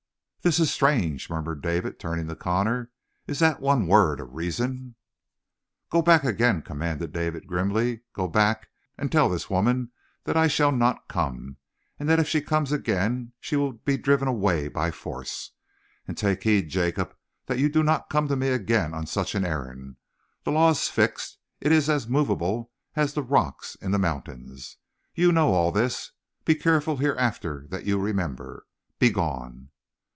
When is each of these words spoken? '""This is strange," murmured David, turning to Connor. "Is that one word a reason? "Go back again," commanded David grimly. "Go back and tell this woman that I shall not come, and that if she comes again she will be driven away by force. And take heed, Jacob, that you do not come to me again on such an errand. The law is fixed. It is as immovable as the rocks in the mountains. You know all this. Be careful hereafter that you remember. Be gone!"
'""This 0.43 0.59
is 0.59 0.71
strange," 0.73 1.29
murmured 1.29 1.61
David, 1.61 1.99
turning 1.99 2.27
to 2.27 2.35
Connor. 2.35 2.89
"Is 3.27 3.37
that 3.37 3.59
one 3.61 3.85
word 3.85 4.19
a 4.19 4.23
reason? 4.23 4.95
"Go 5.91 6.01
back 6.01 6.23
again," 6.23 6.63
commanded 6.63 7.11
David 7.13 7.45
grimly. 7.45 8.01
"Go 8.13 8.27
back 8.27 8.69
and 8.97 9.11
tell 9.11 9.29
this 9.29 9.51
woman 9.51 9.91
that 10.23 10.35
I 10.35 10.47
shall 10.47 10.71
not 10.71 11.07
come, 11.07 11.57
and 11.99 12.09
that 12.09 12.17
if 12.19 12.27
she 12.27 12.41
comes 12.41 12.71
again 12.71 13.33
she 13.39 13.55
will 13.55 13.73
be 13.73 13.97
driven 13.97 14.27
away 14.27 14.67
by 14.67 14.89
force. 14.89 15.51
And 16.07 16.17
take 16.17 16.41
heed, 16.41 16.69
Jacob, 16.69 17.15
that 17.45 17.59
you 17.59 17.69
do 17.69 17.83
not 17.83 18.09
come 18.09 18.27
to 18.27 18.35
me 18.35 18.47
again 18.47 18.95
on 18.95 19.05
such 19.05 19.35
an 19.35 19.45
errand. 19.45 19.97
The 20.43 20.51
law 20.53 20.71
is 20.71 20.87
fixed. 20.89 21.37
It 21.59 21.71
is 21.71 21.87
as 21.87 22.07
immovable 22.07 22.71
as 22.95 23.13
the 23.13 23.21
rocks 23.21 23.75
in 23.75 23.91
the 23.91 23.99
mountains. 23.99 24.77
You 25.13 25.31
know 25.31 25.53
all 25.53 25.71
this. 25.71 26.13
Be 26.45 26.55
careful 26.55 26.97
hereafter 26.97 27.67
that 27.69 27.85
you 27.85 27.99
remember. 27.99 28.65
Be 28.97 29.11
gone!" 29.11 29.67